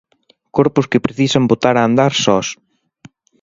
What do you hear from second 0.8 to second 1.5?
que precisan